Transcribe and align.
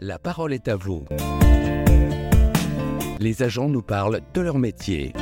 la 0.00 0.18
parole 0.18 0.54
est 0.54 0.68
à 0.68 0.76
vous. 0.76 1.04
Les 3.18 3.42
agents 3.42 3.68
nous 3.68 3.82
parlent 3.82 4.22
de 4.32 4.40
leur 4.40 4.58
métier. 4.58 5.12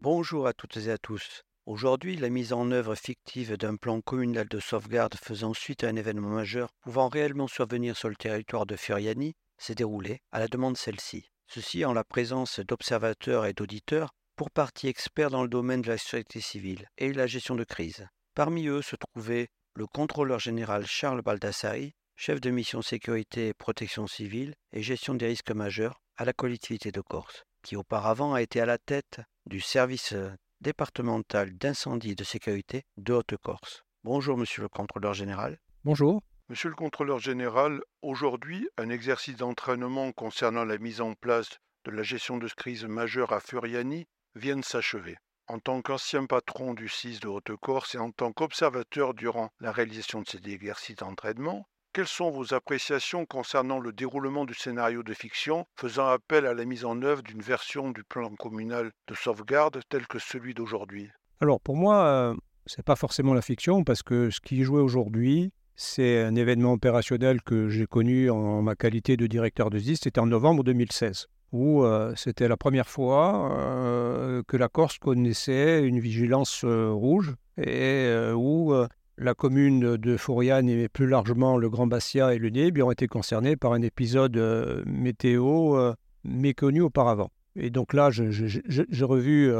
Bonjour 0.00 0.48
à 0.48 0.52
toutes 0.52 0.76
et 0.78 0.90
à 0.90 0.98
tous. 0.98 1.42
Aujourd'hui, 1.66 2.16
la 2.16 2.30
mise 2.30 2.52
en 2.52 2.70
œuvre 2.72 2.96
fictive 2.96 3.56
d'un 3.56 3.76
plan 3.76 4.00
communal 4.00 4.48
de 4.48 4.58
sauvegarde 4.58 5.14
faisant 5.14 5.54
suite 5.54 5.84
à 5.84 5.88
un 5.88 5.96
événement 5.96 6.30
majeur 6.30 6.70
pouvant 6.80 7.08
réellement 7.08 7.48
survenir 7.48 7.96
sur 7.96 8.08
le 8.08 8.16
territoire 8.16 8.66
de 8.66 8.74
Furiani 8.76 9.34
s'est 9.56 9.74
déroulée 9.74 10.20
à 10.32 10.40
la 10.40 10.48
demande 10.48 10.74
de 10.74 10.78
celle-ci. 10.78 11.28
Ceci 11.48 11.84
en 11.84 11.92
la 11.92 12.04
présence 12.04 12.60
d'observateurs 12.60 13.46
et 13.46 13.52
d'auditeurs 13.52 14.14
pour 14.36 14.50
partie 14.50 14.88
experts 14.88 15.30
dans 15.30 15.42
le 15.42 15.48
domaine 15.48 15.82
de 15.82 15.88
la 15.88 15.98
sécurité 15.98 16.40
civile 16.40 16.88
et 16.98 17.12
la 17.12 17.26
gestion 17.26 17.54
de 17.54 17.64
crise. 17.64 18.06
Parmi 18.34 18.66
eux 18.66 18.82
se 18.82 18.96
trouvait 18.96 19.48
le 19.74 19.86
contrôleur 19.86 20.38
général 20.38 20.86
Charles 20.86 21.22
Baldassari, 21.22 21.94
chef 22.16 22.40
de 22.40 22.50
mission 22.50 22.82
sécurité 22.82 23.48
et 23.48 23.54
protection 23.54 24.06
civile 24.06 24.54
et 24.72 24.82
gestion 24.82 25.14
des 25.14 25.26
risques 25.26 25.52
majeurs 25.52 26.00
à 26.16 26.24
la 26.24 26.32
collectivité 26.32 26.92
de 26.92 27.00
Corse, 27.00 27.44
qui 27.62 27.76
auparavant 27.76 28.34
a 28.34 28.42
été 28.42 28.60
à 28.60 28.66
la 28.66 28.78
tête 28.78 29.20
du 29.46 29.60
service 29.60 30.14
départemental 30.60 31.56
d'incendie 31.56 32.10
et 32.10 32.14
de 32.14 32.24
sécurité 32.24 32.84
de 32.96 33.12
Haute-Corse. 33.12 33.84
Bonjour 34.04 34.36
monsieur 34.36 34.62
le 34.62 34.68
contrôleur 34.68 35.14
général. 35.14 35.58
Bonjour. 35.84 36.22
Monsieur 36.48 36.68
le 36.68 36.76
contrôleur 36.76 37.18
général, 37.18 37.80
aujourd'hui, 38.02 38.68
un 38.78 38.88
exercice 38.88 39.34
d'entraînement 39.34 40.12
concernant 40.12 40.64
la 40.64 40.78
mise 40.78 41.00
en 41.00 41.14
place 41.14 41.58
de 41.84 41.90
la 41.90 42.04
gestion 42.04 42.38
de 42.38 42.46
crise 42.46 42.84
majeure 42.84 43.32
à 43.32 43.40
Furiani 43.40 44.06
vient 44.36 44.56
de 44.56 44.64
s'achever. 44.64 45.16
En 45.48 45.58
tant 45.58 45.82
qu'ancien 45.82 46.24
patron 46.24 46.72
du 46.72 46.88
6 46.88 47.18
de 47.18 47.26
Haute-Corse 47.26 47.96
et 47.96 47.98
en 47.98 48.12
tant 48.12 48.30
qu'observateur 48.30 49.12
durant 49.14 49.50
la 49.58 49.72
réalisation 49.72 50.22
de 50.22 50.28
cet 50.28 50.46
exercice 50.46 50.94
d'entraînement, 50.94 51.66
quelles 51.92 52.06
sont 52.06 52.30
vos 52.30 52.54
appréciations 52.54 53.26
concernant 53.26 53.80
le 53.80 53.92
déroulement 53.92 54.44
du 54.44 54.54
scénario 54.54 55.02
de 55.02 55.14
fiction 55.14 55.66
faisant 55.74 56.06
appel 56.06 56.46
à 56.46 56.54
la 56.54 56.64
mise 56.64 56.84
en 56.84 57.02
œuvre 57.02 57.22
d'une 57.22 57.42
version 57.42 57.90
du 57.90 58.04
plan 58.04 58.32
communal 58.36 58.92
de 59.08 59.14
sauvegarde 59.14 59.80
tel 59.88 60.06
que 60.06 60.20
celui 60.20 60.54
d'aujourd'hui? 60.54 61.10
Alors 61.40 61.60
pour 61.60 61.74
moi, 61.74 62.04
euh, 62.04 62.34
c'est 62.66 62.84
pas 62.84 62.94
forcément 62.94 63.34
la 63.34 63.42
fiction 63.42 63.82
parce 63.82 64.04
que 64.04 64.30
ce 64.30 64.40
qui 64.40 64.60
est 64.60 64.64
joué 64.64 64.80
aujourd'hui, 64.80 65.52
c'est 65.76 66.22
un 66.22 66.34
événement 66.34 66.72
opérationnel 66.72 67.42
que 67.42 67.68
j'ai 67.68 67.86
connu 67.86 68.30
en 68.30 68.62
ma 68.62 68.74
qualité 68.74 69.18
de 69.18 69.26
directeur 69.26 69.68
de 69.68 69.78
ZIS, 69.78 69.98
c'était 70.02 70.20
en 70.20 70.26
novembre 70.26 70.64
2016, 70.64 71.28
où 71.52 71.84
euh, 71.84 72.14
c'était 72.16 72.48
la 72.48 72.56
première 72.56 72.88
fois 72.88 73.52
euh, 73.52 74.42
que 74.48 74.56
la 74.56 74.68
Corse 74.68 74.98
connaissait 74.98 75.86
une 75.86 76.00
vigilance 76.00 76.62
euh, 76.64 76.90
rouge 76.90 77.34
et 77.58 78.10
où 78.34 78.74
la 79.16 79.34
commune 79.34 79.96
de 79.96 80.16
Fouriane 80.18 80.68
et 80.68 80.88
plus 80.88 81.06
largement 81.06 81.56
le 81.56 81.70
Grand 81.70 81.86
Bastia 81.86 82.34
et 82.34 82.38
le 82.38 82.50
Nib 82.50 82.78
ont 82.82 82.90
été 82.90 83.06
concernés 83.06 83.56
par 83.56 83.72
un 83.72 83.80
épisode 83.80 84.36
météo 84.84 85.92
méconnu 86.22 86.82
auparavant. 86.82 87.30
Et 87.54 87.70
donc 87.70 87.94
là, 87.94 88.10
j'ai 88.10 89.04
revu 89.04 89.50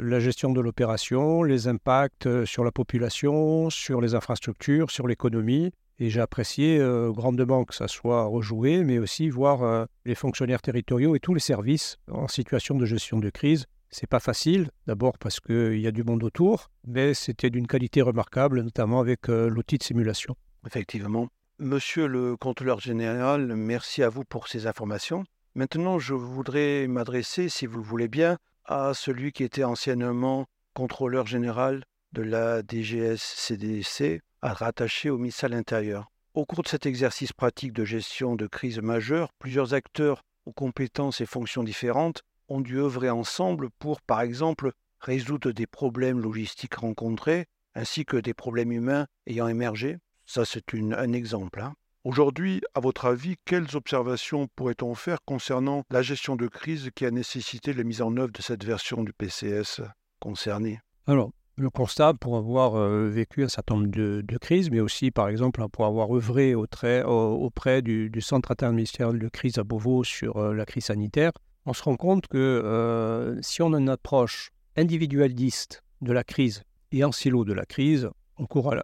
la 0.00 0.18
gestion 0.18 0.52
de 0.52 0.60
l'opération, 0.60 1.42
les 1.42 1.68
impacts 1.68 2.26
euh, 2.26 2.46
sur 2.46 2.64
la 2.64 2.72
population, 2.72 3.70
sur 3.70 4.00
les 4.00 4.14
infrastructures, 4.14 4.90
sur 4.90 5.06
l'économie. 5.06 5.72
Et 5.98 6.08
j'ai 6.08 6.20
apprécié 6.20 6.78
euh, 6.78 7.10
grandement 7.10 7.64
que 7.64 7.74
ça 7.74 7.86
soit 7.86 8.24
rejoué, 8.24 8.82
mais 8.84 8.98
aussi 8.98 9.28
voir 9.28 9.62
euh, 9.62 9.84
les 10.06 10.14
fonctionnaires 10.14 10.62
territoriaux 10.62 11.14
et 11.14 11.20
tous 11.20 11.34
les 11.34 11.40
services 11.40 11.98
en 12.10 12.28
situation 12.28 12.76
de 12.76 12.86
gestion 12.86 13.18
de 13.18 13.28
crise. 13.28 13.66
C'est 13.90 14.08
pas 14.08 14.20
facile, 14.20 14.70
d'abord 14.86 15.18
parce 15.18 15.40
qu'il 15.40 15.78
y 15.80 15.86
a 15.86 15.90
du 15.90 16.04
monde 16.04 16.22
autour, 16.22 16.70
mais 16.86 17.12
c'était 17.12 17.50
d'une 17.50 17.66
qualité 17.66 18.02
remarquable, 18.02 18.62
notamment 18.62 19.00
avec 19.00 19.26
l'outil 19.26 19.78
de 19.78 19.82
simulation. 19.82 20.36
Effectivement. 20.64 21.28
Monsieur 21.58 22.06
le 22.06 22.36
contrôleur 22.36 22.78
général, 22.78 23.56
merci 23.56 24.04
à 24.04 24.08
vous 24.08 24.22
pour 24.22 24.46
ces 24.46 24.68
informations. 24.68 25.24
Maintenant, 25.56 25.98
je 25.98 26.14
voudrais 26.14 26.86
m'adresser, 26.86 27.48
si 27.48 27.66
vous 27.66 27.78
le 27.78 27.84
voulez 27.84 28.06
bien, 28.06 28.38
à 28.70 28.94
celui 28.94 29.32
qui 29.32 29.42
était 29.42 29.64
anciennement 29.64 30.46
contrôleur 30.74 31.26
général 31.26 31.82
de 32.12 32.22
la 32.22 32.62
DGS-CDC, 32.62 34.20
rattaché 34.42 35.10
au 35.10 35.18
ministère 35.18 35.50
de 35.50 35.56
l'Intérieur. 35.56 36.12
Au 36.34 36.46
cours 36.46 36.62
de 36.62 36.68
cet 36.68 36.86
exercice 36.86 37.32
pratique 37.32 37.72
de 37.72 37.84
gestion 37.84 38.36
de 38.36 38.46
crise 38.46 38.78
majeure, 38.78 39.32
plusieurs 39.40 39.74
acteurs 39.74 40.22
aux 40.46 40.52
compétences 40.52 41.20
et 41.20 41.26
fonctions 41.26 41.64
différentes 41.64 42.22
ont 42.48 42.60
dû 42.60 42.78
œuvrer 42.78 43.10
ensemble 43.10 43.70
pour, 43.70 44.00
par 44.00 44.20
exemple, 44.20 44.70
résoudre 45.00 45.50
des 45.50 45.66
problèmes 45.66 46.20
logistiques 46.20 46.76
rencontrés, 46.76 47.46
ainsi 47.74 48.04
que 48.04 48.18
des 48.18 48.34
problèmes 48.34 48.70
humains 48.70 49.08
ayant 49.26 49.48
émergé. 49.48 49.98
Ça, 50.26 50.44
c'est 50.44 50.74
un 50.74 51.12
exemple. 51.12 51.60
Hein. 51.60 51.74
Aujourd'hui, 52.02 52.62
à 52.74 52.80
votre 52.80 53.04
avis, 53.04 53.36
quelles 53.44 53.76
observations 53.76 54.48
pourrait-on 54.56 54.94
faire 54.94 55.18
concernant 55.26 55.84
la 55.90 56.00
gestion 56.00 56.34
de 56.34 56.46
crise 56.46 56.88
qui 56.94 57.04
a 57.04 57.10
nécessité 57.10 57.74
la 57.74 57.84
mise 57.84 58.00
en 58.00 58.16
œuvre 58.16 58.32
de 58.32 58.40
cette 58.40 58.64
version 58.64 59.04
du 59.04 59.12
PCS 59.12 59.82
concernée? 60.18 60.80
Alors, 61.06 61.30
le 61.56 61.68
constat, 61.68 62.14
pour 62.14 62.38
avoir 62.38 62.76
euh, 62.76 63.10
vécu 63.10 63.44
un 63.44 63.48
certain 63.48 63.74
nombre 63.74 63.90
de, 63.90 64.38
crises, 64.38 64.70
mais 64.70 64.80
aussi, 64.80 65.10
par 65.10 65.28
exemple, 65.28 65.62
pour 65.70 65.84
avoir 65.84 66.16
œuvré 66.16 66.54
auprès 66.54 67.82
du, 67.82 68.20
Centre 68.22 68.52
interministériel 68.52 69.18
de 69.18 69.28
crise 69.28 69.58
à 69.58 69.64
Beauvau 69.64 70.02
sur 70.02 70.38
euh, 70.38 70.54
la 70.54 70.64
crise 70.64 70.86
sanitaire, 70.86 71.32
on 71.66 71.74
se 71.74 71.82
rend 71.82 71.96
compte 71.96 72.28
que 72.28 72.38
euh, 72.38 73.38
si 73.42 73.60
on 73.60 73.74
a 73.74 73.78
une 73.78 73.90
approche 73.90 74.52
individualiste 74.74 75.82
de 76.00 76.12
la 76.12 76.24
crise 76.24 76.62
et 76.92 77.04
en 77.04 77.12
silo 77.12 77.44
de 77.44 77.52
la 77.52 77.66
crise, 77.66 78.08
on 78.40 78.46
court 78.46 78.74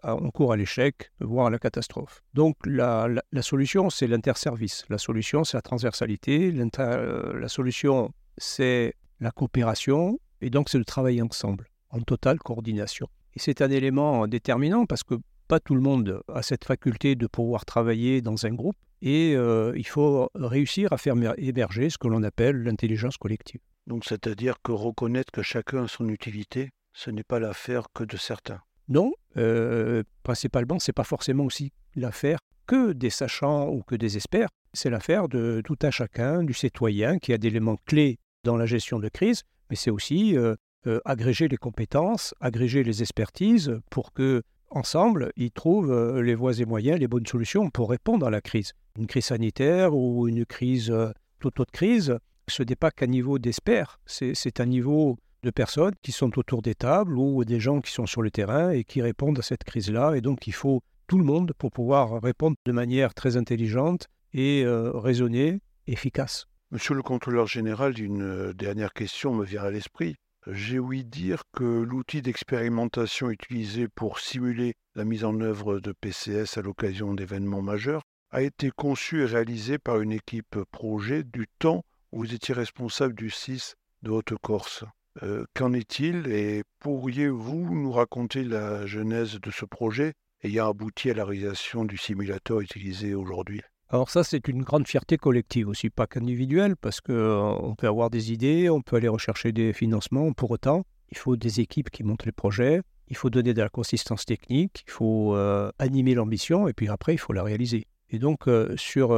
à, 0.50 0.53
à 0.53 0.56
l'échec, 0.56 1.11
voire 1.21 1.47
à 1.47 1.50
la 1.50 1.59
catastrophe. 1.59 2.22
Donc 2.34 2.56
la, 2.67 3.09
solution, 3.41 3.89
c'est 3.91 4.06
l'interservice. 4.06 4.84
La 4.91 4.99
solution, 4.99 5.44
c'est 5.44 5.56
la 5.56 5.62
transversalité. 5.62 6.53
Euh, 6.78 7.41
la 7.41 7.49
solution, 7.49 8.12
c'est 8.37 8.95
la 9.21 9.31
coopération. 9.31 10.21
Et 10.43 10.50
donc, 10.50 10.69
c'est 10.69 10.78
de 10.78 10.84
travailler 10.84 11.22
ensemble, 11.22 11.66
en 11.89 12.00
totale 12.00 12.39
coordination. 12.39 13.09
Et 13.34 13.39
c'est 13.39 13.62
un 13.62 13.71
élément 13.71 14.27
déterminant 14.27 14.84
parce 14.84 15.03
que 15.03 15.15
pas 15.49 15.61
tout 15.61 15.75
le 15.75 15.81
monde 15.81 16.21
a 16.33 16.43
cette 16.43 16.65
faculté 16.65 17.15
de 17.15 17.27
pouvoir 17.27 17.65
travailler 17.65 18.21
dans 18.21 18.45
un 18.45 18.53
groupe. 18.53 18.77
Et 19.00 19.34
euh, 19.37 19.72
il 19.77 19.87
faut 19.87 20.28
réussir 20.34 20.93
à 20.93 20.99
faire 20.99 21.15
émerger 21.39 21.89
ce 21.89 21.97
que 21.97 22.09
l'on 22.09 22.22
appelle 22.22 22.62
l'intelligence 22.62 23.16
collective. 23.16 23.61
Donc, 23.87 24.05
c'est-à-dire 24.05 24.56
que 24.62 24.72
reconnaître 24.72 25.31
que 25.31 25.43
chacun 25.43 25.84
a 25.84 25.89
son 25.89 26.09
utilité, 26.09 26.71
ce 26.93 27.11
n'est 27.11 27.22
pas 27.22 27.39
l'affaire 27.39 27.87
que 27.95 28.05
de 28.05 28.16
certains. 28.16 28.61
Non, 28.89 29.12
euh, 29.37 30.03
principalement, 30.23 30.79
ce 30.79 30.91
n'est 30.91 30.95
pas 30.95 31.05
forcément 31.05 31.45
aussi 31.45 31.73
l'affaire 31.95 32.39
que 32.67 32.93
des 32.93 33.11
sachants 33.11 33.69
ou 33.69 33.83
que 33.83 33.95
des 33.95 34.17
experts. 34.17 34.49
C'est 34.73 34.91
l'affaire 34.91 35.29
de 35.29 35.63
tout 35.65 35.79
un 35.83 35.91
chacun, 35.91 36.43
du 36.43 36.53
citoyen 36.53 37.19
qui 37.19 37.33
a 37.33 37.39
des 37.39 37.49
éléments 37.49 37.77
clés 37.87 38.19
dans 38.45 38.57
la 38.57 38.67
gestion 38.67 38.99
de 38.99 39.09
crise, 39.09 39.43
mais 39.71 39.77
c'est 39.77 39.91
aussi 39.91 40.37
euh, 40.37 40.55
euh, 40.87 41.01
agréger 41.05 41.49
les 41.49 41.57
compétences, 41.57 42.35
agréger 42.41 42.83
les 42.83 43.03
expertises 43.03 43.81
pour 43.91 44.13
que 44.13 44.43
ensemble, 44.71 45.33
ils 45.37 45.53
trouvent 45.53 46.21
les 46.21 46.35
voies 46.35 46.59
et 46.59 46.65
moyens, 46.65 46.99
les 46.99 47.07
bonnes 47.07 47.27
solutions 47.27 47.71
pour 47.71 47.89
répondre 47.89 48.27
à 48.27 48.31
la 48.31 48.41
crise. 48.41 48.73
Une 48.99 49.07
crise 49.07 49.27
sanitaire 49.27 49.95
ou 49.95 50.27
une 50.27 50.45
crise, 50.45 50.93
toute 51.39 51.61
autre 51.61 51.71
crise, 51.71 52.19
ce 52.49 52.63
n'est 52.65 52.77
pas 52.77 52.91
qu'un 52.91 53.07
niveau 53.07 53.39
d'experts, 53.39 54.01
c'est 54.07 54.61
un 54.61 54.67
niveau 54.67 55.19
de 55.47 55.51
personnes 55.53 55.95
qui 56.03 56.11
sont 56.11 56.39
autour 56.41 56.61
des 56.61 56.75
tables 56.75 57.17
ou 57.17 57.45
des 57.45 57.61
gens 57.61 57.81
qui 57.81 57.93
sont 57.93 58.07
sur 58.07 58.21
le 58.21 58.33
terrain 58.33 58.71
et 58.71 58.83
qui 58.83 59.01
répondent 59.01 59.39
à 59.39 59.43
cette 59.43 59.62
crise-là. 59.62 60.17
Et 60.17 60.21
donc, 60.21 60.49
il 60.49 60.53
faut 60.53 60.83
tout 61.07 61.19
le 61.19 61.25
monde 61.25 61.53
pour 61.57 61.71
pouvoir 61.71 62.21
répondre 62.21 62.57
de 62.65 62.73
manière 62.73 63.15
très 63.15 63.37
intelligente 63.37 64.09
et 64.33 64.65
euh, 64.65 64.91
raisonnée, 64.91 65.61
efficace. 65.87 66.47
Monsieur 66.73 66.95
le 66.95 67.03
contrôleur 67.03 67.47
général, 67.47 67.99
une 68.01 68.23
euh, 68.23 68.53
dernière 68.53 68.93
question 68.93 69.34
me 69.34 69.45
vient 69.45 69.63
à 69.63 69.71
l'esprit. 69.71 70.16
J'ai 70.48 70.81
ouï 70.81 71.04
dire 71.04 71.45
que 71.53 71.65
l'outil 71.65 72.22
d'expérimentation 72.22 73.31
utilisé 73.31 73.87
pour 73.87 74.19
simuler 74.19 74.75
la 74.97 75.04
mise 75.04 75.25
en 75.25 75.41
œuvre 75.41 75.78
de 75.78 75.93
PCS 75.93 76.59
à 76.59 76.63
l'occasion 76.63 77.15
d'événements 77.15 77.63
majeurs 77.63 78.03
a 78.33 78.43
été 78.43 78.72
conçu 78.72 79.22
et 79.22 79.27
réalisé 79.27 79.78
par 79.78 80.01
une 80.01 80.13
équipe 80.13 80.59
projet 80.72 81.22
du 81.22 81.47
temps 81.60 81.84
où 82.10 82.19
vous 82.19 82.34
étiez 82.34 82.53
responsable 82.53 83.15
du 83.15 83.31
6 83.31 83.77
de 84.03 84.10
Haute-Corse. 84.10 84.84
Euh, 85.22 85.45
qu'en 85.54 85.72
est-il 85.72 86.27
et 86.27 86.63
pourriez-vous 86.80 87.74
nous 87.74 87.92
raconter 87.92 88.45
la 88.45 88.84
genèse 88.86 89.41
de 89.41 89.51
ce 89.51 89.65
projet 89.65 90.13
ayant 90.42 90.68
abouti 90.68 91.10
à 91.10 91.15
la 91.15 91.24
réalisation 91.24 91.84
du 91.84 91.97
simulateur 91.97 92.60
utilisé 92.60 93.15
aujourd'hui? 93.15 93.63
Alors 93.89 94.10
ça, 94.10 94.24
c'est 94.24 94.48
une 94.48 94.63
grande 94.63 94.86
fierté 94.86 95.16
collective 95.16 95.68
aussi, 95.68 95.91
pas 95.91 96.07
qu'individuelle, 96.07 96.77
parce 96.77 97.01
qu'on 97.01 97.13
euh, 97.13 97.74
peut 97.78 97.86
avoir 97.86 98.10
des 98.10 98.33
idées, 98.33 98.68
on 98.68 98.83
peut 98.83 98.97
aller 98.97 99.09
rechercher 99.09 99.53
des 99.53 99.72
financements. 99.72 100.33
Pour 100.33 100.51
autant, 100.51 100.84
il 101.10 101.16
faut 101.16 101.36
des 101.36 101.60
équipes 101.60 101.89
qui 101.91 102.03
montent 102.03 102.27
les 102.27 102.33
projets, 102.33 102.83
il 103.09 103.16
faut 103.16 103.30
donner 103.30 103.54
de 103.54 103.62
la 103.62 103.69
consistance 103.69 104.27
technique, 104.27 104.84
il 104.86 104.91
faut 104.91 105.36
euh, 105.36 105.71
animer 105.78 106.15
l'ambition, 106.15 106.69
et 106.69 106.72
puis 106.72 106.89
après, 106.89 107.15
il 107.15 107.19
faut 107.19 107.33
la 107.33 107.45
réaliser. 107.45 107.86
Et 108.10 108.19
donc, 108.19 108.48
sur, 108.77 109.09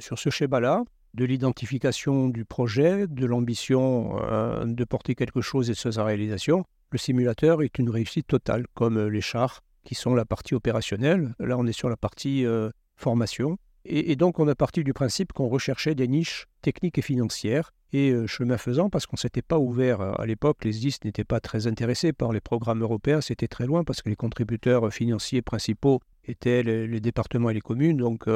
sur 0.00 0.18
ce 0.18 0.28
schéma-là, 0.28 0.82
de 1.14 1.24
l'identification 1.24 2.28
du 2.28 2.44
projet, 2.44 3.06
de 3.06 3.26
l'ambition 3.26 4.18
euh, 4.22 4.64
de 4.64 4.84
porter 4.84 5.14
quelque 5.14 5.40
chose 5.40 5.70
et 5.70 5.72
de 5.72 5.92
sa 5.92 6.04
réalisation, 6.04 6.64
le 6.90 6.98
simulateur 6.98 7.62
est 7.62 7.78
une 7.78 7.90
réussite 7.90 8.26
totale, 8.26 8.66
comme 8.74 9.08
les 9.08 9.20
chars 9.20 9.62
qui 9.84 9.94
sont 9.94 10.14
la 10.14 10.24
partie 10.24 10.54
opérationnelle. 10.54 11.34
Là, 11.38 11.56
on 11.58 11.66
est 11.66 11.72
sur 11.72 11.88
la 11.88 11.96
partie 11.96 12.44
euh, 12.44 12.70
formation. 12.96 13.58
Et, 13.84 14.16
donc, 14.16 14.38
on 14.38 14.46
a 14.48 14.54
parti 14.54 14.84
du 14.84 14.92
principe 14.92 15.32
qu'on 15.32 15.48
recherchait 15.48 15.94
des 15.94 16.08
niches 16.08 16.46
techniques 16.60 16.98
et 16.98 17.02
financières. 17.02 17.72
Et 17.92 18.10
euh, 18.10 18.26
chemin 18.26 18.58
faisant, 18.58 18.90
parce 18.90 19.06
qu'on 19.06 19.14
ne 19.14 19.20
s'était 19.20 19.40
pas 19.40 19.58
ouvert 19.58 20.02
à 20.20 20.26
l'époque, 20.26 20.62
les 20.64 20.72
SDIS 20.74 20.98
n'étaient 21.04 21.24
pas 21.24 21.40
très 21.40 21.66
intéressés 21.66 22.12
par 22.12 22.32
les 22.32 22.40
programmes 22.40 22.82
européens, 22.82 23.22
c'était 23.22 23.48
très 23.48 23.64
loin 23.64 23.82
parce 23.84 24.02
que 24.02 24.10
les 24.10 24.16
contributeurs 24.16 24.92
financiers 24.92 25.40
principaux 25.40 26.00
étaient 26.24 26.62
les, 26.62 27.00
départements 27.00 27.48
et 27.48 27.54
les 27.54 27.62
communes, 27.62 27.96
donc 27.96 28.26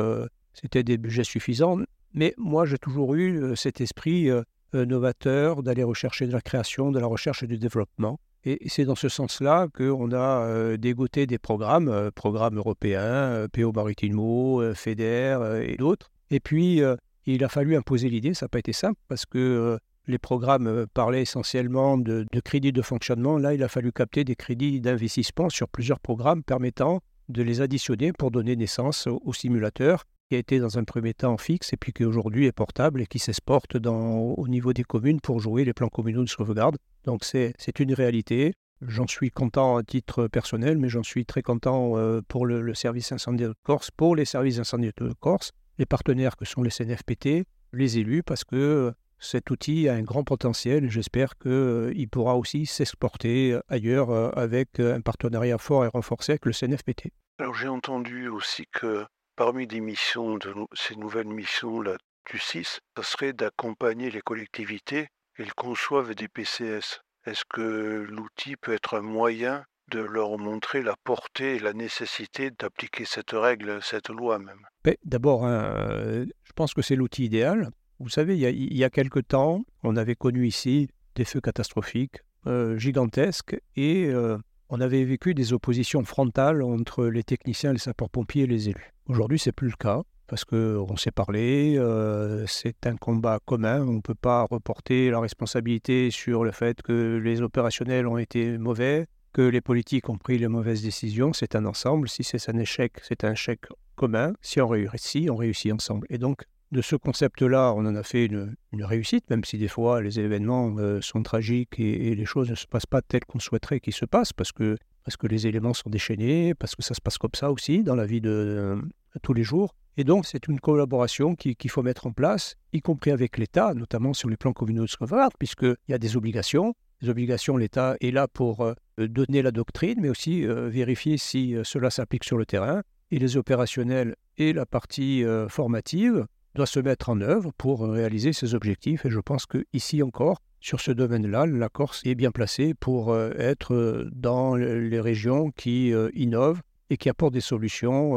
c'était 0.54 0.82
des 0.84 0.96
budgets 0.96 1.24
suffisants. 1.24 1.80
Mais 2.14 2.34
moi, 2.36 2.66
j'ai 2.66 2.78
toujours 2.78 3.14
eu 3.14 3.56
cet 3.56 3.80
esprit 3.80 4.28
novateur 4.72 5.62
d'aller 5.62 5.82
rechercher 5.82 6.26
de 6.26 6.32
la 6.32 6.40
création, 6.40 6.90
de 6.90 6.98
la 6.98 7.06
recherche 7.06 7.42
et 7.42 7.46
du 7.46 7.58
développement. 7.58 8.18
Et 8.44 8.58
c'est 8.68 8.84
dans 8.84 8.96
ce 8.96 9.08
sens-là 9.08 9.68
qu'on 9.72 10.12
a 10.12 10.76
dégoté 10.76 11.26
des 11.26 11.38
programmes, 11.38 12.10
programmes 12.14 12.56
européens, 12.56 13.46
PO 13.52 13.72
Maritimo, 13.72 14.62
FEDER 14.74 15.62
et 15.64 15.76
d'autres. 15.76 16.10
Et 16.30 16.40
puis, 16.40 16.82
il 17.26 17.44
a 17.44 17.48
fallu 17.48 17.76
imposer 17.76 18.08
l'idée, 18.08 18.34
ça 18.34 18.46
n'a 18.46 18.48
pas 18.48 18.58
été 18.58 18.72
simple, 18.72 18.98
parce 19.08 19.26
que 19.26 19.78
les 20.06 20.18
programmes 20.18 20.86
parlaient 20.94 21.22
essentiellement 21.22 21.96
de, 21.96 22.26
crédits 22.44 22.72
de 22.72 22.82
fonctionnement. 22.82 23.38
Là, 23.38 23.54
il 23.54 23.62
a 23.62 23.68
fallu 23.68 23.92
capter 23.92 24.24
des 24.24 24.34
crédits 24.34 24.80
d'investissement 24.80 25.48
sur 25.48 25.68
plusieurs 25.68 26.00
programmes 26.00 26.42
permettant 26.42 27.00
de 27.28 27.42
les 27.42 27.60
additionner 27.60 28.12
pour 28.12 28.30
donner 28.30 28.56
naissance 28.56 29.06
au 29.06 29.32
simulateur 29.32 30.04
a 30.34 30.38
été 30.38 30.58
dans 30.58 30.78
un 30.78 30.84
premier 30.84 31.14
temps 31.14 31.36
fixe 31.36 31.72
et 31.72 31.76
puis 31.76 31.92
qui 31.92 32.04
aujourd'hui 32.04 32.46
est 32.46 32.52
portable 32.52 33.00
et 33.00 33.06
qui 33.06 33.18
s'exporte 33.18 33.76
au 33.76 34.48
niveau 34.48 34.72
des 34.72 34.84
communes 34.84 35.20
pour 35.20 35.40
jouer 35.40 35.64
les 35.64 35.72
plans 35.72 35.88
communaux 35.88 36.24
de 36.24 36.28
sauvegarde. 36.28 36.76
Donc 37.04 37.24
c'est 37.24 37.80
une 37.80 37.94
réalité. 37.94 38.54
J'en 38.86 39.06
suis 39.06 39.30
content 39.30 39.76
à 39.76 39.84
titre 39.84 40.26
personnel, 40.26 40.76
mais 40.76 40.88
j'en 40.88 41.04
suis 41.04 41.24
très 41.24 41.42
content 41.42 41.96
euh, 41.96 42.20
pour 42.26 42.46
le, 42.46 42.74
service 42.74 43.12
incendie 43.12 43.44
de 43.44 43.54
Corse, 43.62 43.92
pour 43.92 44.16
les 44.16 44.24
services 44.24 44.58
incendies 44.58 44.90
de 44.96 45.12
Corse, 45.20 45.52
les 45.78 45.86
partenaires 45.86 46.36
que 46.36 46.44
sont 46.44 46.64
les 46.64 46.70
CNFPT, 46.70 47.44
les 47.72 47.98
élus, 47.98 48.24
parce 48.24 48.42
que 48.42 48.92
cet 49.20 49.50
outil 49.50 49.88
a 49.88 49.94
un 49.94 50.02
grand 50.02 50.24
potentiel. 50.24 50.90
J'espère 50.90 51.38
qu'il 51.38 51.52
euh, 51.52 52.06
pourra 52.10 52.36
aussi 52.36 52.66
s'exporter 52.66 53.56
ailleurs 53.68 54.10
euh, 54.10 54.30
avec 54.34 54.80
un 54.80 55.00
partenariat 55.00 55.58
fort 55.58 55.84
et 55.84 55.88
renforcé 55.88 56.32
avec 56.32 56.46
le 56.46 56.52
CNFPT. 56.52 57.12
Alors 57.38 57.54
j'ai 57.54 57.68
entendu 57.68 58.28
aussi 58.28 58.66
que 58.72 59.04
Parmi 59.36 59.66
ces 59.66 60.96
nouvelles 60.96 61.26
missions 61.26 61.80
là, 61.80 61.96
du 62.30 62.38
CIS, 62.38 62.80
ça 62.96 63.02
serait 63.02 63.32
d'accompagner 63.32 64.10
les 64.10 64.20
collectivités 64.20 65.08
qu'elles 65.36 65.54
conçoivent 65.54 66.14
des 66.14 66.28
PCS. 66.28 67.00
Est-ce 67.24 67.44
que 67.48 68.06
l'outil 68.08 68.56
peut 68.56 68.72
être 68.72 68.98
un 68.98 69.02
moyen 69.02 69.64
de 69.90 70.00
leur 70.00 70.38
montrer 70.38 70.82
la 70.82 70.94
portée 71.04 71.56
et 71.56 71.58
la 71.58 71.72
nécessité 71.72 72.50
d'appliquer 72.50 73.04
cette 73.04 73.32
règle, 73.32 73.78
cette 73.82 74.08
loi 74.08 74.38
même? 74.38 74.66
D'abord, 75.04 75.46
hein, 75.46 75.64
euh, 75.76 76.26
je 76.42 76.52
pense 76.52 76.74
que 76.74 76.82
c'est 76.82 76.96
l'outil 76.96 77.24
idéal. 77.24 77.70
Vous 77.98 78.08
savez, 78.08 78.36
il 78.36 78.76
y, 78.76 78.84
a, 78.84 78.90
quelque 78.90 79.20
temps, 79.20 79.64
on 79.82 79.96
avait 79.96 80.16
connu 80.16 80.46
ici 80.46 80.88
des 81.14 81.24
feux 81.24 81.40
catastrophiques 81.40 82.20
euh, 82.48 82.76
gigantesques 82.76 83.56
et 83.76 84.06
euh, 84.06 84.38
on 84.72 84.80
avait 84.80 85.04
vécu 85.04 85.34
des 85.34 85.52
oppositions 85.52 86.02
frontales 86.02 86.62
entre 86.62 87.04
les 87.04 87.22
techniciens, 87.22 87.74
les 87.74 87.78
sapeurs-pompiers 87.78 88.44
et 88.44 88.46
les 88.46 88.70
élus. 88.70 88.94
Aujourd'hui, 89.06 89.38
c'est 89.38 89.52
plus 89.52 89.68
le 89.68 89.76
cas 89.76 90.00
parce 90.28 90.46
qu'on 90.46 90.96
s'est 90.96 91.10
parlé, 91.10 91.74
euh, 91.76 92.46
c'est 92.46 92.86
un 92.86 92.96
combat 92.96 93.38
commun, 93.44 93.82
on 93.82 93.92
ne 93.92 94.00
peut 94.00 94.14
pas 94.14 94.46
reporter 94.50 95.10
la 95.10 95.20
responsabilité 95.20 96.10
sur 96.10 96.42
le 96.42 96.52
fait 96.52 96.80
que 96.80 97.20
les 97.22 97.42
opérationnels 97.42 98.06
ont 98.06 98.16
été 98.16 98.56
mauvais, 98.56 99.08
que 99.34 99.42
les 99.42 99.60
politiques 99.60 100.08
ont 100.08 100.16
pris 100.16 100.38
les 100.38 100.48
mauvaises 100.48 100.82
décisions, 100.82 101.34
c'est 101.34 101.54
un 101.54 101.66
ensemble, 101.66 102.08
si 102.08 102.24
c'est 102.24 102.48
un 102.48 102.58
échec, 102.58 102.94
c'est 103.02 103.24
un 103.24 103.32
échec 103.32 103.60
commun, 103.94 104.32
si 104.40 104.58
on 104.62 104.68
réussit, 104.68 105.28
on 105.28 105.36
réussit 105.36 105.70
ensemble. 105.70 106.06
Et 106.08 106.16
donc, 106.16 106.44
de 106.72 106.80
ce 106.80 106.96
concept-là, 106.96 107.74
on 107.76 107.84
en 107.84 107.94
a 107.94 108.02
fait 108.02 108.24
une, 108.24 108.56
réussite, 108.72 109.28
même 109.28 109.44
si 109.44 109.58
des 109.58 109.68
fois 109.68 110.00
les 110.00 110.18
événements 110.18 110.74
euh, 110.78 111.02
sont 111.02 111.22
tragiques 111.22 111.78
et, 111.78 112.14
les 112.14 112.24
choses 112.24 112.50
ne 112.50 112.54
se 112.54 112.66
passent 112.66 112.86
pas 112.86 113.02
telles 113.02 113.26
qu'on 113.26 113.38
souhaiterait 113.38 113.78
qu'ils 113.78 113.92
se 113.92 114.06
passent, 114.06 114.32
parce 114.32 114.52
que, 114.52 114.78
parce 115.04 115.18
que 115.18 115.26
les 115.26 115.46
éléments 115.46 115.74
sont 115.74 115.90
déchaînés, 115.90 116.54
parce 116.54 116.74
que 116.74 116.82
ça 116.82 116.94
se 116.94 117.00
passe 117.02 117.18
comme 117.18 117.34
ça 117.34 117.52
aussi 117.52 117.82
dans 117.82 117.94
la 117.94 118.06
vie 118.06 118.22
de, 118.22 118.30
euh, 118.30 118.80
tous 119.22 119.34
les 119.34 119.44
jours. 119.44 119.74
Et 119.98 120.04
donc, 120.04 120.24
c'est 120.24 120.48
une 120.48 120.58
collaboration 120.58 121.34
qu'il 121.36 121.70
faut 121.70 121.82
mettre 121.82 122.06
en 122.06 122.12
place, 122.12 122.56
y 122.72 122.80
compris 122.80 123.10
avec 123.10 123.36
l'État, 123.36 123.74
notamment 123.74 124.14
sur 124.14 124.30
les 124.30 124.38
plans 124.38 124.54
communaux 124.54 124.86
de 124.86 125.38
puisqu'il 125.38 125.76
y 125.88 125.94
a 125.94 125.98
des 125.98 126.16
obligations. 126.16 126.74
Les 127.02 127.10
obligations, 127.10 127.58
l'État 127.58 127.96
est 128.00 128.12
là 128.12 128.28
pour 128.28 128.62
euh, 128.62 128.74
donner 128.96 129.42
la 129.42 129.50
doctrine, 129.50 129.98
mais 130.00 130.08
aussi 130.08 130.46
vérifier 130.46 131.18
si 131.18 131.54
cela 131.64 131.90
s'applique 131.90 132.24
sur 132.24 132.38
le 132.38 132.46
terrain. 132.46 132.82
Et 133.10 133.18
les 133.18 133.36
opérationnels 133.36 134.16
et 134.38 134.54
la 134.54 134.64
partie 134.64 135.22
formative 135.50 136.26
doit 136.54 136.66
se 136.66 136.80
mettre 136.80 137.08
en 137.08 137.20
œuvre 137.20 137.52
pour 137.56 137.82
réaliser 137.82 138.32
ses 138.32 138.54
objectifs. 138.54 139.04
Et 139.06 139.10
je 139.10 139.20
pense 139.20 139.46
qu'ici 139.46 140.02
encore, 140.02 140.38
sur 140.60 140.80
ce 140.80 140.92
domaine-là, 140.92 141.46
la 141.46 141.68
Corse 141.68 142.02
est 142.04 142.14
bien 142.14 142.30
placée 142.30 142.74
pour 142.74 143.12
euh, 143.12 143.32
être 143.36 143.74
euh, 143.74 144.08
dans 144.12 144.54
les 144.54 145.00
régions 145.00 145.50
qui 145.50 145.92
euh, 145.92 146.08
innovent 146.14 146.62
et 146.88 146.96
qui 146.96 147.08
apportent 147.08 147.34
des 147.34 147.40
solutions 147.40 148.12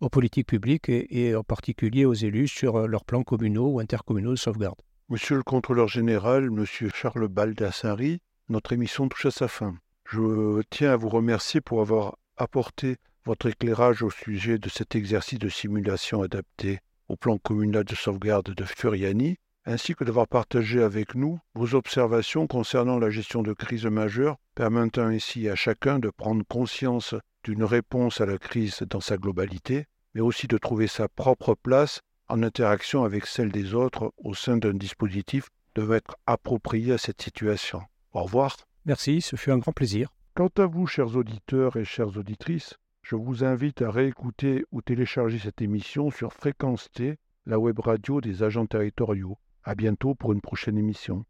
aux 0.00 0.08
politiques 0.08 0.46
publiques 0.46 0.88
et, 0.88 1.34
en 1.34 1.42
particulier 1.42 2.04
aux 2.04 2.14
élus 2.14 2.46
sur 2.46 2.86
leurs 2.86 3.04
plans 3.04 3.24
communaux 3.24 3.68
ou 3.72 3.80
intercommunaux 3.80 4.30
de 4.30 4.38
sauvegarde. 4.38 4.80
Monsieur 5.08 5.36
le 5.36 5.42
contrôleur 5.42 5.88
général, 5.88 6.50
monsieur 6.50 6.90
Charles 6.94 7.26
Baldassari, 7.26 8.20
notre 8.48 8.72
émission 8.72 9.08
touche 9.08 9.26
à 9.26 9.30
sa 9.32 9.48
fin. 9.48 9.74
Je 10.08 10.62
tiens 10.70 10.92
à 10.92 10.96
vous 10.96 11.08
remercier 11.08 11.60
pour 11.60 11.80
avoir 11.80 12.16
apporté 12.36 12.98
votre 13.24 13.46
éclairage 13.46 14.02
au 14.02 14.10
sujet 14.10 14.58
de 14.58 14.68
cet 14.68 14.94
exercice 14.94 15.40
de 15.40 15.48
simulation 15.48 16.22
adapté 16.22 16.78
au 17.08 17.16
plan 17.16 17.38
communal 17.38 17.84
de 17.84 17.94
sauvegarde 17.94 18.54
de 18.54 18.64
Furiani, 18.64 19.36
ainsi 19.66 19.94
que 19.94 20.04
d'avoir 20.04 20.28
partagé 20.28 20.82
avec 20.82 21.14
nous 21.14 21.38
vos 21.54 21.74
observations 21.74 22.46
concernant 22.46 22.98
la 22.98 23.10
gestion 23.10 23.42
de 23.42 23.52
crises 23.52 23.86
majeures, 23.86 24.36
permettant 24.54 25.06
ainsi 25.06 25.48
à 25.48 25.54
chacun 25.54 25.98
de 25.98 26.10
prendre 26.10 26.44
conscience 26.46 27.14
d'une 27.44 27.64
réponse 27.64 28.20
à 28.20 28.26
la 28.26 28.38
crise 28.38 28.82
dans 28.88 29.00
sa 29.00 29.16
globalité, 29.16 29.86
mais 30.14 30.20
aussi 30.20 30.46
de 30.46 30.58
trouver 30.58 30.86
sa 30.86 31.08
propre 31.08 31.54
place 31.54 32.00
en 32.28 32.42
interaction 32.42 33.04
avec 33.04 33.26
celle 33.26 33.52
des 33.52 33.74
autres 33.74 34.12
au 34.16 34.34
sein 34.34 34.56
d'un 34.56 34.74
dispositif 34.74 35.48
devant 35.74 35.94
être 35.94 36.16
approprié 36.26 36.92
à 36.92 36.98
cette 36.98 37.20
situation. 37.20 37.82
Au 38.12 38.22
revoir. 38.22 38.56
Merci, 38.86 39.20
ce 39.20 39.36
fut 39.36 39.50
un 39.50 39.58
grand 39.58 39.72
plaisir. 39.72 40.08
Quant 40.34 40.50
à 40.58 40.66
vous, 40.66 40.86
chers 40.86 41.16
auditeurs 41.16 41.76
et 41.76 41.84
chères 41.84 42.16
auditrices, 42.16 42.74
je 43.04 43.16
vous 43.16 43.44
invite 43.44 43.82
à 43.82 43.90
réécouter 43.90 44.64
ou 44.72 44.80
télécharger 44.80 45.38
cette 45.38 45.60
émission 45.60 46.10
sur 46.10 46.32
Fréquence 46.32 46.88
T, 46.90 47.18
la 47.44 47.58
web 47.58 47.78
radio 47.78 48.22
des 48.22 48.42
agents 48.42 48.64
territoriaux. 48.64 49.36
À 49.62 49.74
bientôt 49.74 50.14
pour 50.14 50.32
une 50.32 50.40
prochaine 50.40 50.78
émission. 50.78 51.24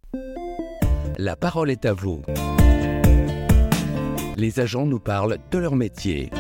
La 1.19 1.35
parole 1.35 1.71
est 1.71 1.85
à 1.85 1.93
vous. 1.93 2.23
Les 4.37 4.61
agents 4.61 4.87
nous 4.87 5.00
parlent 5.00 5.38
de 5.50 5.59
leur 5.59 5.75
métier. 5.75 6.31